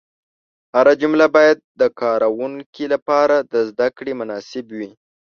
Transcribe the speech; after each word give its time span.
هره 0.75 0.93
جمله 1.01 1.25
باید 1.35 1.57
د 1.81 1.83
کاروونکي 2.01 2.85
لپاره 2.93 3.35
د 3.53 3.55
زده 3.69 3.87
کړې 3.97 4.13
مناسب 4.19 4.65
وي. 4.77 4.91